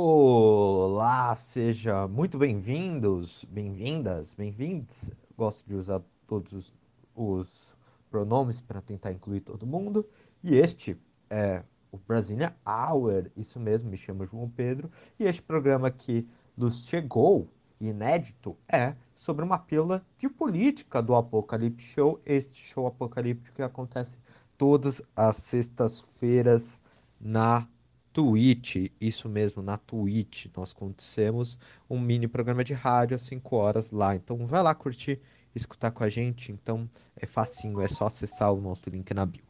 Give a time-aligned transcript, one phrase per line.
[0.00, 5.10] Olá, seja muito bem-vindos, bem-vindas, bem-vindos.
[5.36, 6.74] Gosto de usar todos os,
[7.16, 7.76] os
[8.08, 10.08] pronomes para tentar incluir todo mundo.
[10.40, 10.96] E este
[11.28, 14.88] é o Brasília Hour, isso mesmo, me chamo João Pedro.
[15.18, 17.48] E este programa que nos chegou,
[17.80, 22.20] inédito, é sobre uma pílula de política do Apocalipse Show.
[22.24, 24.16] Este show apocalíptico que acontece
[24.56, 26.80] todas as sextas-feiras
[27.20, 27.66] na
[28.12, 33.90] Twitch, isso mesmo, na Twitch, nós acontecemos um mini programa de rádio às 5 horas
[33.90, 34.14] lá.
[34.14, 35.20] Então vai lá curtir,
[35.54, 36.50] escutar com a gente.
[36.52, 39.44] Então é facinho, é só acessar o nosso link na bio.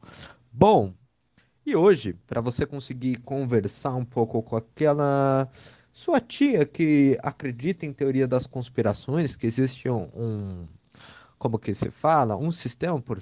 [0.53, 0.93] Bom,
[1.65, 5.49] e hoje, para você conseguir conversar um pouco com aquela
[5.93, 10.69] sua tia que acredita em teoria das conspirações, que existe um, um
[11.39, 13.19] como que se fala, um sistema por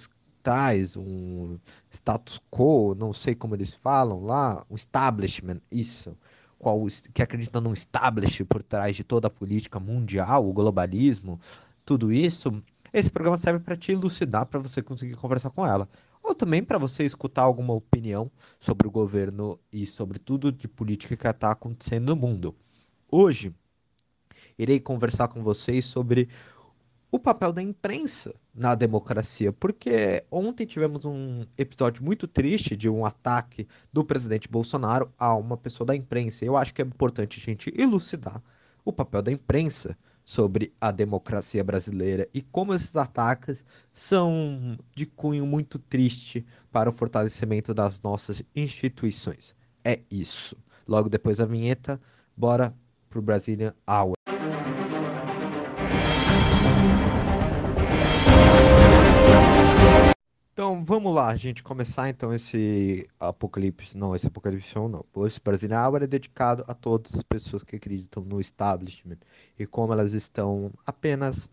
[0.97, 1.59] um
[1.91, 6.17] status quo, não sei como eles falam lá, um establishment, isso,
[6.59, 6.81] qual,
[7.13, 11.41] que acredita num establishment por trás de toda a política mundial, o globalismo,
[11.85, 15.89] tudo isso, esse programa serve para te elucidar, para você conseguir conversar com ela.
[16.23, 21.17] Ou também para você escutar alguma opinião sobre o governo e sobre tudo de política
[21.17, 22.55] que está acontecendo no mundo.
[23.11, 23.55] Hoje,
[24.59, 26.29] irei conversar com vocês sobre
[27.11, 33.05] o papel da imprensa na democracia, porque ontem tivemos um episódio muito triste de um
[33.05, 36.45] ataque do presidente Bolsonaro a uma pessoa da imprensa.
[36.45, 38.43] Eu acho que é importante a gente elucidar
[38.85, 45.47] o papel da imprensa sobre a democracia brasileira e como esses ataques são de cunho
[45.47, 49.55] muito triste para o fortalecimento das nossas instituições.
[49.85, 50.57] É isso.
[50.87, 52.01] Logo depois da vinheta,
[52.37, 52.75] bora
[53.09, 54.16] pro Brazilian Hour.
[60.67, 65.07] Então vamos lá, gente começar então esse apocalipse, não, esse apocalipse não.
[65.25, 69.19] Esse Brasília Hour é dedicado a todas as pessoas que acreditam no establishment
[69.57, 71.45] e como elas estão apenas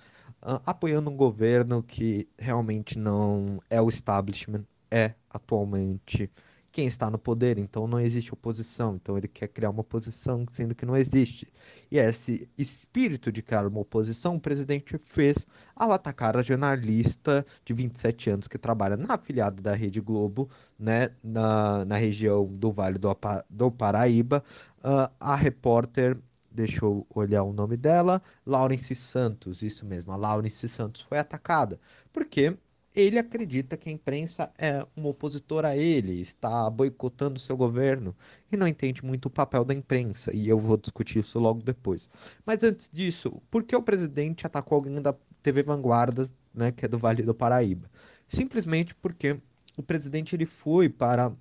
[0.42, 6.28] uh, apoiando um governo que realmente não é o establishment, é atualmente
[6.74, 8.96] quem está no poder, então não existe oposição.
[8.96, 11.48] Então ele quer criar uma oposição, sendo que não existe.
[11.92, 15.46] E esse espírito de criar uma oposição, o presidente fez
[15.76, 21.12] ao atacar a jornalista de 27 anos que trabalha na afiliada da Rede Globo, né,
[21.24, 23.16] na, na região do Vale do,
[23.48, 24.44] do Paraíba,
[24.80, 26.18] uh, a repórter
[26.54, 31.80] deixa eu olhar o nome dela, Laurence Santos, isso mesmo, a Laurence Santos foi atacada,
[32.12, 32.56] porque
[32.96, 38.16] ele acredita que a imprensa é um opositor a ele, está boicotando seu governo
[38.52, 40.34] e não entende muito o papel da imprensa.
[40.36, 42.08] E eu vou discutir isso logo depois.
[42.46, 46.88] Mas antes disso, por que o presidente atacou alguém da TV Vanguarda, né, que é
[46.88, 47.90] do Vale do Paraíba?
[48.28, 49.40] Simplesmente porque
[49.76, 51.32] o presidente ele foi para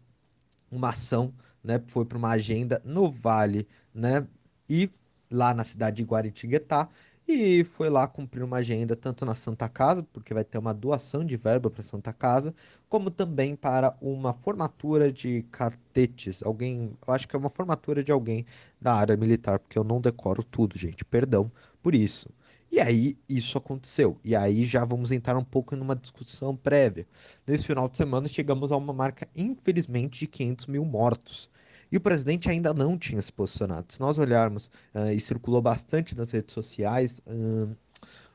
[0.70, 4.26] uma ação, né, foi para uma agenda no Vale, né,
[4.68, 4.90] e
[5.30, 6.88] lá na cidade de Guaratinguetá,
[7.26, 11.24] e foi lá cumprir uma agenda tanto na Santa Casa, porque vai ter uma doação
[11.24, 12.54] de verba para Santa Casa,
[12.88, 16.42] como também para uma formatura de catetes.
[16.42, 18.44] Alguém, eu acho que é uma formatura de alguém
[18.80, 21.04] da área militar, porque eu não decoro tudo, gente.
[21.04, 21.50] Perdão
[21.82, 22.28] por isso.
[22.70, 24.18] E aí isso aconteceu.
[24.24, 27.06] E aí já vamos entrar um pouco numa discussão prévia.
[27.46, 31.50] Nesse final de semana chegamos a uma marca, infelizmente, de 500 mil mortos.
[31.92, 33.92] E o presidente ainda não tinha se posicionado.
[33.92, 37.76] Se nós olharmos, uh, e circulou bastante nas redes sociais, uh,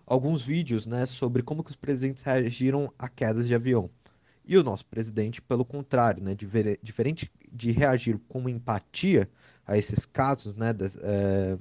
[0.05, 3.89] alguns vídeos né, sobre como que os presidentes reagiram a quedas de avião.
[4.45, 6.37] E o nosso presidente, pelo contrário, né,
[6.81, 9.27] diferente de reagir com empatia
[9.65, 11.57] a esses casos, né, das, é,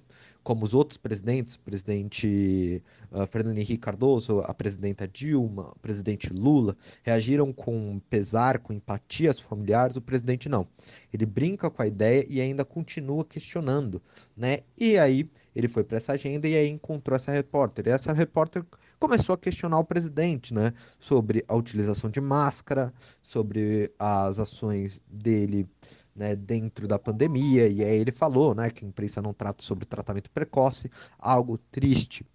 [0.46, 2.80] como os outros presidentes, o presidente
[3.10, 9.30] uh, Fernando Henrique Cardoso, a presidenta Dilma, o presidente Lula, reagiram com pesar, com empatia
[9.30, 10.64] aos familiares, o presidente não.
[11.12, 14.00] Ele brinca com a ideia e ainda continua questionando,
[14.36, 14.60] né?
[14.78, 17.88] E aí ele foi para essa agenda e aí encontrou essa repórter.
[17.88, 18.64] E essa repórter
[19.00, 25.68] começou a questionar o presidente, né, sobre a utilização de máscara, sobre as ações dele
[26.16, 29.84] né, dentro da pandemia, e aí ele falou né, que a imprensa não trata sobre
[29.84, 32.26] tratamento precoce, algo triste,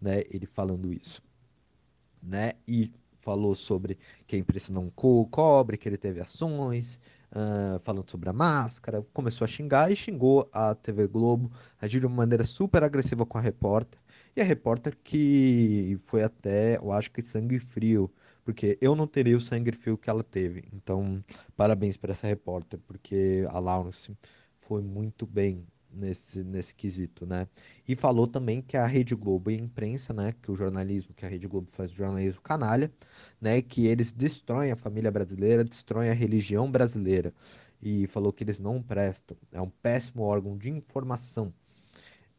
[0.00, 1.22] né, ele falando isso.
[2.22, 7.00] Né, e falou sobre que a imprensa não co cobre, que ele teve ações,
[7.30, 11.50] uh, falando sobre a máscara, começou a xingar e xingou a TV Globo,
[11.80, 14.00] agiu de uma maneira super agressiva com a repórter,
[14.34, 18.10] e a repórter que foi até, eu acho que sangue frio,
[18.44, 20.64] porque eu não teria o sangue frio que ela teve.
[20.72, 21.22] Então,
[21.56, 24.16] parabéns para essa repórter, porque a Lawrence
[24.60, 27.46] foi muito bem nesse, nesse quesito, né?
[27.86, 31.24] E falou também que a Rede Globo e a imprensa, né, que o jornalismo, que
[31.24, 32.90] a Rede Globo faz jornalismo canalha,
[33.40, 37.32] né, que eles destroem a família brasileira, destroem a religião brasileira.
[37.82, 39.36] e falou que eles não prestam.
[39.50, 41.52] É um péssimo órgão de informação.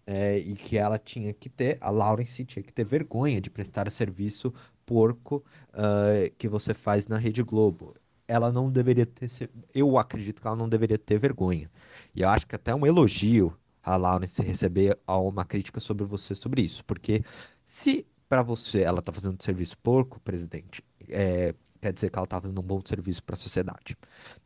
[0.05, 3.89] É, e que ela tinha que ter, a Lawrence tinha que ter vergonha de prestar
[3.91, 4.53] serviço
[4.85, 7.95] porco uh, que você faz na Rede Globo.
[8.27, 9.29] Ela não deveria ter,
[9.73, 11.69] eu acredito que ela não deveria ter vergonha.
[12.15, 13.53] E eu acho que até um elogio
[13.83, 17.21] a Lawrence receber uma crítica sobre você sobre isso, porque
[17.65, 21.53] se para você ela está fazendo um serviço porco, presidente, é,
[21.83, 23.97] quer dizer que ela está fazendo um bom serviço para a sociedade.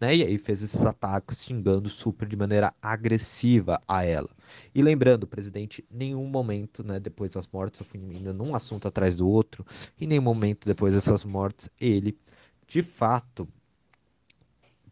[0.01, 0.15] Né?
[0.15, 4.29] E aí fez esses ataques xingando super de maneira agressiva a ela.
[4.73, 9.15] E lembrando, presidente, nenhum momento, né, depois das mortes, eu fui indo num assunto atrás
[9.15, 9.63] do outro,
[10.01, 12.17] em nenhum momento depois dessas mortes, ele,
[12.67, 13.47] de fato,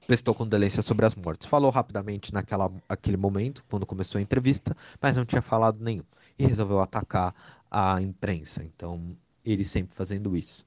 [0.06, 1.48] prestou condolência sobre as mortes.
[1.48, 6.04] Falou rapidamente naquela aquele momento, quando começou a entrevista, mas não tinha falado nenhum.
[6.38, 7.34] E resolveu atacar
[7.72, 8.64] a imprensa.
[8.64, 10.64] Então, ele sempre fazendo isso.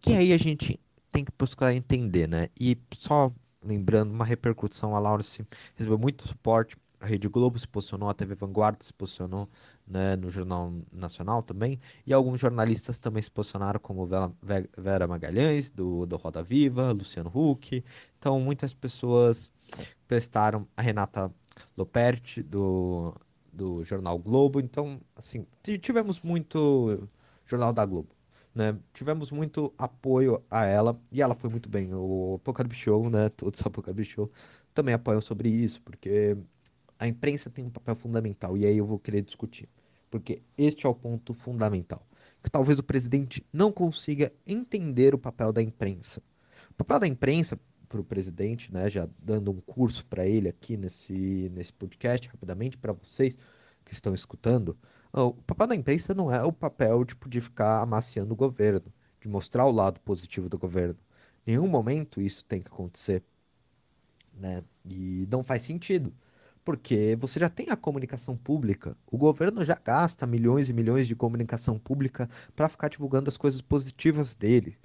[0.00, 0.78] Que aí a gente
[1.10, 2.48] tem que buscar entender, né?
[2.58, 8.08] E só lembrando, uma repercussão, a Laurence recebeu muito suporte, a Rede Globo se posicionou,
[8.08, 9.48] a TV Vanguarda se posicionou
[9.86, 14.08] né, no Jornal Nacional também, e alguns jornalistas também se posicionaram, como
[14.76, 17.84] Vera Magalhães, do, do Roda Viva, Luciano Huck.
[18.18, 19.50] Então, muitas pessoas
[20.08, 21.32] prestaram, a Renata
[21.76, 23.14] Loperti, do,
[23.52, 24.58] do Jornal Globo.
[24.60, 25.46] Então, assim,
[25.80, 27.08] tivemos muito
[27.46, 28.17] Jornal da Globo
[28.58, 28.76] né?
[28.92, 31.94] Tivemos muito apoio a ela e ela foi muito bem.
[31.94, 33.28] O Apocalipse Show, né?
[33.38, 34.30] Todos o Apocalipse Show
[34.74, 36.36] também apoiam sobre isso, porque
[36.98, 39.68] a imprensa tem um papel fundamental e aí eu vou querer discutir.
[40.10, 42.04] Porque este é o ponto fundamental.
[42.42, 46.20] Que talvez o presidente não consiga entender o papel da imprensa.
[46.70, 47.56] O papel da imprensa
[47.88, 52.76] para o presidente, né, já dando um curso para ele aqui nesse, nesse podcast, rapidamente,
[52.76, 53.38] para vocês
[53.84, 54.76] que estão escutando,
[55.12, 59.28] o papel da imprensa não é o papel tipo, de ficar amaciando o governo, de
[59.28, 60.96] mostrar o lado positivo do governo.
[61.46, 63.22] Em nenhum momento isso tem que acontecer.
[64.34, 64.62] Né?
[64.84, 66.12] E não faz sentido.
[66.64, 68.96] Porque você já tem a comunicação pública.
[69.10, 73.62] O governo já gasta milhões e milhões de comunicação pública para ficar divulgando as coisas
[73.62, 74.76] positivas dele.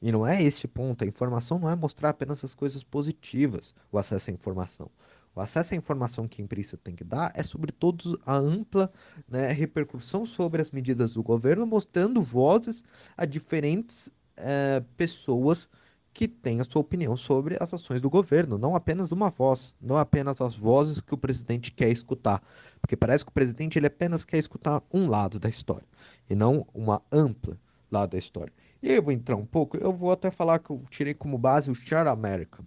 [0.00, 1.02] E não é esse ponto.
[1.04, 4.90] A informação não é mostrar apenas as coisas positivas, o acesso à informação.
[5.34, 8.92] O acesso à informação que a imprensa tem que dar é, sobretudo, a ampla
[9.26, 12.84] né, repercussão sobre as medidas do governo, mostrando vozes
[13.16, 15.68] a diferentes é, pessoas
[16.12, 19.96] que têm a sua opinião sobre as ações do governo, não apenas uma voz, não
[19.96, 22.42] apenas as vozes que o presidente quer escutar,
[22.80, 25.86] porque parece que o presidente ele apenas quer escutar um lado da história
[26.28, 27.58] e não uma ampla
[27.90, 28.52] lado da história.
[28.82, 31.38] E aí eu vou entrar um pouco, eu vou até falar que eu tirei como
[31.38, 32.64] base o Share America,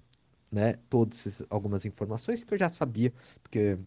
[0.55, 3.11] né, todas algumas informações que eu já sabia,
[3.43, 3.77] porque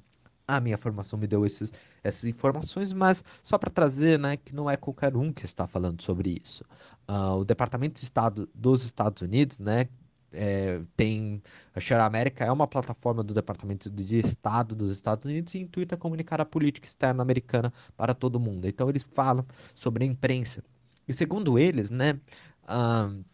[0.47, 1.73] a minha formação me deu esses,
[2.05, 6.03] essas informações, mas só para trazer, né, que não é qualquer um que está falando
[6.03, 6.62] sobre isso.
[7.09, 9.88] Uh, o Departamento de Estado dos Estados Unidos, né,
[10.31, 11.43] é, tem
[11.75, 15.97] a Share America é uma plataforma do Departamento de Estado dos Estados Unidos e intuita
[15.97, 18.69] comunicar a política externa americana para todo mundo.
[18.69, 20.62] Então eles falam sobre a imprensa.
[21.09, 22.21] E segundo eles, né,
[22.64, 23.25] uh,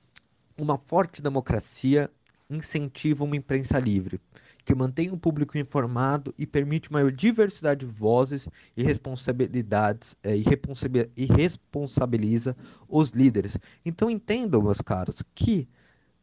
[0.57, 2.09] uma forte democracia
[2.55, 4.21] incentiva uma imprensa livre,
[4.65, 11.27] que mantém o público informado e permite maior diversidade de vozes e responsabilidades é, e,
[11.27, 12.57] responsabiliza
[12.89, 13.59] os líderes.
[13.85, 15.69] Então entendam, meus caros, que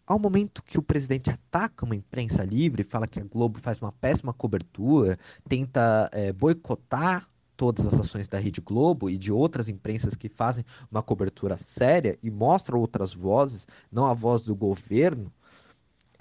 [0.08, 3.92] ao momento que o presidente ataca uma imprensa livre, fala que a Globo faz uma
[3.92, 5.18] péssima cobertura,
[5.48, 10.66] tenta é, boicotar todas as ações da Rede Globo e de outras imprensas que fazem
[10.90, 15.32] uma cobertura séria e mostra outras vozes, não a voz do governo,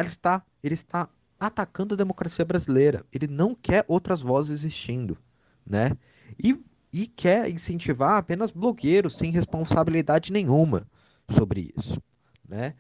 [0.00, 3.04] ela está, ele está atacando a democracia brasileira.
[3.12, 5.18] Ele não quer outras vozes existindo,
[5.64, 5.96] né?
[6.42, 6.58] E,
[6.92, 10.86] e quer incentivar apenas blogueiros sem responsabilidade nenhuma
[11.30, 12.00] sobre isso,
[12.48, 12.74] né?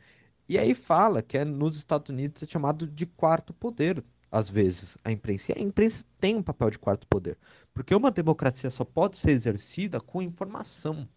[0.48, 4.96] E aí fala que é, nos Estados Unidos é chamado de quarto poder, às vezes,
[5.04, 5.52] a imprensa.
[5.52, 7.38] E a imprensa tem um papel de quarto poder,
[7.72, 11.08] porque uma democracia só pode ser exercida com informação,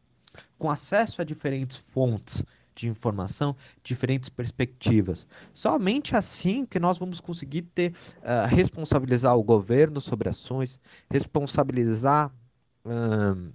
[0.57, 2.43] com acesso a diferentes fontes
[2.75, 5.27] de informação, diferentes perspectivas.
[5.53, 12.31] Somente assim que nós vamos conseguir ter uh, responsabilizar o governo sobre ações, responsabilizar
[12.85, 13.53] uh,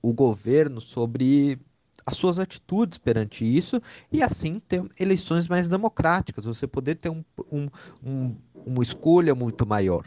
[0.00, 1.58] o governo sobre
[2.04, 7.24] as suas atitudes perante isso e assim ter eleições mais democráticas, você poder ter um,
[7.50, 7.68] um,
[8.04, 10.04] um, uma escolha muito maior.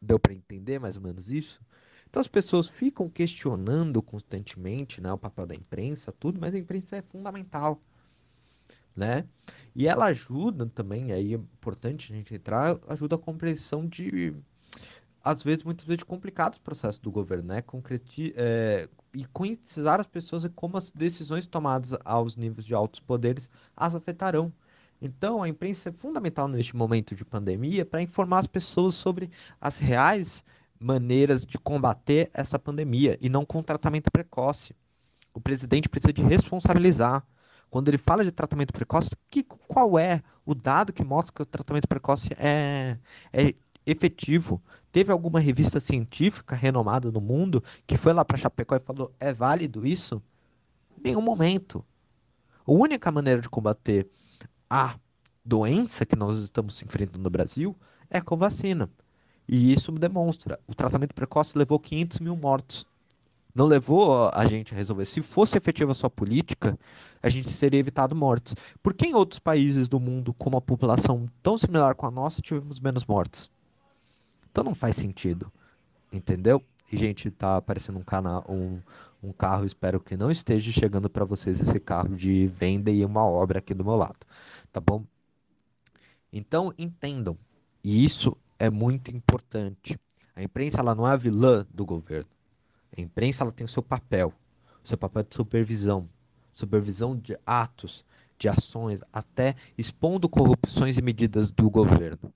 [0.00, 1.60] Deu para entender mais ou menos isso?
[2.08, 6.96] Então as pessoas ficam questionando constantemente né, o papel da imprensa, tudo, mas a imprensa
[6.96, 7.80] é fundamental.
[8.96, 9.24] Né?
[9.74, 14.34] E ela ajuda também, aí é importante a gente entrar, ajuda a compreensão de,
[15.22, 17.62] às vezes, muitas vezes, complicados processos do governo, né?
[17.62, 22.98] Concreti é, e conscientizar as pessoas de como as decisões tomadas aos níveis de altos
[22.98, 24.52] poderes as afetarão.
[25.00, 29.78] Então, a imprensa é fundamental neste momento de pandemia para informar as pessoas sobre as
[29.78, 30.42] reais
[30.78, 34.74] maneiras de combater essa pandemia e não com tratamento precoce.
[35.34, 37.24] O presidente precisa de responsabilizar.
[37.70, 41.46] Quando ele fala de tratamento precoce, que, qual é o dado que mostra que o
[41.46, 42.96] tratamento precoce é,
[43.32, 43.54] é
[43.84, 44.62] efetivo?
[44.90, 49.32] Teve alguma revista científica renomada no mundo que foi lá para Chapecó e falou: é
[49.34, 50.22] válido isso?
[51.02, 51.84] Nenhum momento.
[52.66, 54.08] A única maneira de combater
[54.68, 54.98] a
[55.44, 57.76] doença que nós estamos enfrentando no Brasil
[58.10, 58.90] é com vacina.
[59.48, 60.60] E isso demonstra.
[60.66, 62.86] O tratamento precoce levou 500 mil mortos.
[63.54, 65.06] Não levou a gente a resolver.
[65.06, 66.78] Se fosse efetiva sua política,
[67.22, 68.54] a gente teria evitado mortes.
[68.82, 72.42] Por que em outros países do mundo, com uma população tão similar com a nossa,
[72.42, 73.50] tivemos menos mortes?
[74.52, 75.50] Então não faz sentido.
[76.12, 76.62] Entendeu?
[76.92, 78.80] E, gente, tá aparecendo um canal, um,
[79.22, 83.24] um carro, espero que não esteja chegando para vocês esse carro de venda e uma
[83.24, 84.20] obra aqui do meu lado,
[84.72, 85.04] tá bom?
[86.32, 87.36] Então, entendam.
[87.84, 89.98] E isso é muito importante.
[90.34, 92.30] A imprensa ela não é a vilã do governo.
[92.96, 94.32] A imprensa ela tem o seu papel,
[94.84, 96.08] o seu papel de supervisão,
[96.52, 98.04] supervisão de atos,
[98.38, 102.32] de ações, até expondo corrupções e medidas do governo.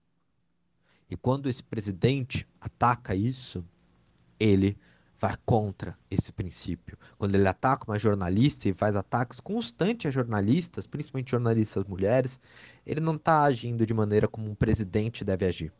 [1.10, 3.64] E quando esse presidente ataca isso,
[4.38, 4.78] ele
[5.18, 6.98] vai contra esse princípio.
[7.16, 12.40] Quando ele ataca uma jornalista e faz ataques constantes a jornalistas, principalmente jornalistas mulheres,
[12.84, 15.72] ele não está agindo de maneira como um presidente deve agir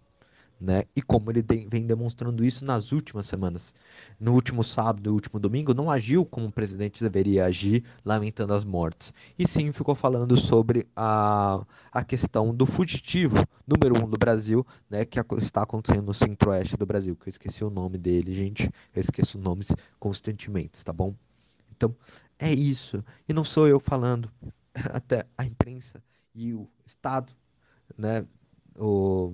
[0.63, 0.85] né?
[0.95, 3.75] E como ele vem demonstrando isso nas últimas semanas.
[4.19, 8.63] No último sábado e último domingo, não agiu como o presidente deveria agir, lamentando as
[8.65, 9.13] mortes.
[9.37, 15.05] E sim ficou falando sobre a, a questão do fugitivo número um do Brasil, né?
[15.05, 18.71] Que está acontecendo no centro-oeste do Brasil, que eu esqueci o nome dele, gente.
[18.95, 21.13] Eu esqueço nomes constantemente, tá bom?
[21.77, 21.95] Então,
[22.39, 23.05] é isso.
[23.29, 24.31] E não sou eu falando,
[24.93, 26.01] até a imprensa
[26.33, 27.33] e o Estado,
[27.99, 28.25] né?
[28.77, 29.33] O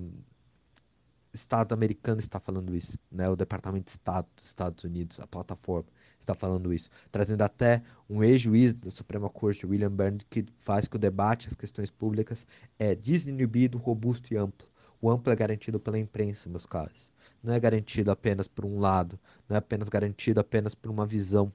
[1.33, 3.29] Estado americano está falando isso, né?
[3.29, 5.87] O Departamento de Estado dos Estados Unidos, a plataforma,
[6.19, 10.95] está falando isso, trazendo até um ex-juiz da Suprema Corte, William Burns, que faz que
[10.95, 12.45] o debate as questões públicas
[12.77, 14.67] é desinibido, robusto e amplo.
[15.01, 17.09] O amplo é garantido pela imprensa, meus caros.
[17.41, 19.17] Não é garantido apenas por um lado,
[19.47, 21.53] não é apenas garantido apenas por uma visão,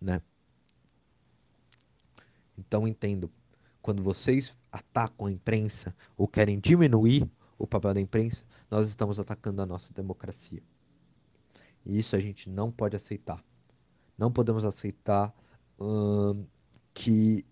[0.00, 0.22] né?
[2.56, 3.30] Então entendo,
[3.82, 7.28] quando vocês atacam a imprensa ou querem diminuir
[7.60, 10.62] o papel da imprensa, nós estamos atacando a nossa democracia.
[11.84, 13.44] E isso a gente não pode aceitar.
[14.16, 15.34] Não podemos aceitar
[15.78, 16.46] hum,
[16.94, 17.44] que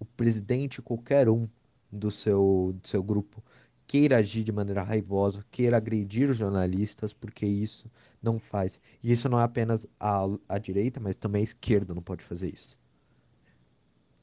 [0.00, 1.46] o presidente, qualquer um
[1.90, 3.44] do seu, do seu grupo,
[3.86, 7.90] queira agir de maneira raivosa, queira agredir os jornalistas, porque isso
[8.22, 8.80] não faz.
[9.02, 12.52] E isso não é apenas a, a direita, mas também a esquerda não pode fazer
[12.54, 12.78] isso.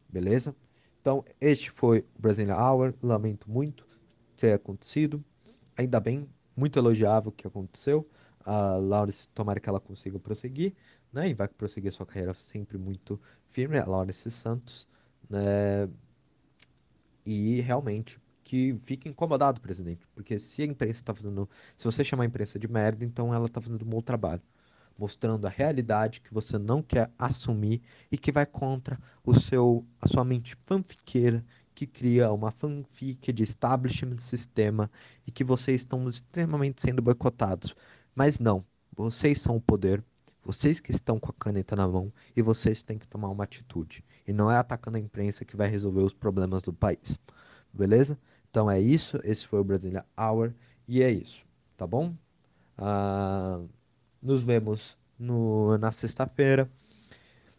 [0.09, 0.55] Beleza?
[0.99, 2.95] Então, este foi o Brazilian Hour.
[3.03, 3.88] Lamento muito
[4.39, 5.23] ter acontecido
[5.77, 8.07] ainda bem, muito elogiável o que aconteceu.
[8.45, 10.73] A Laurence, tomara que ela consiga prosseguir,
[11.11, 11.29] né?
[11.29, 13.19] E vai prosseguir sua carreira sempre muito
[13.51, 14.87] firme, a Laurence Santos,
[15.29, 15.89] né?
[17.25, 22.23] E realmente que fique incomodado, presidente, porque se a imprensa está fazendo, se você chamar
[22.23, 24.41] a imprensa de merda, então ela está fazendo um bom trabalho,
[24.97, 27.81] mostrando a realidade que você não quer assumir
[28.11, 31.45] e que vai contra o seu, a sua mente fanfiqueira
[31.79, 34.91] que cria uma fanfic de establishment sistema
[35.25, 37.73] e que vocês estão extremamente sendo boicotados.
[38.13, 40.03] Mas não, vocês são o poder,
[40.43, 44.03] vocês que estão com a caneta na mão e vocês têm que tomar uma atitude.
[44.27, 47.17] E não é atacando a imprensa que vai resolver os problemas do país.
[47.71, 48.19] Beleza?
[48.49, 49.17] Então é isso.
[49.23, 50.53] Esse foi o Brasília Hour.
[50.85, 51.45] E é isso.
[51.77, 52.13] Tá bom?
[52.77, 53.61] Ah,
[54.21, 56.69] nos vemos no, na sexta-feira.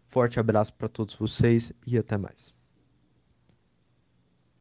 [0.09, 2.60] Forte abraço para todos vocês e até mais.